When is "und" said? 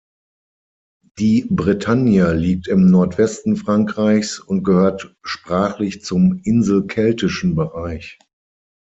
4.39-4.63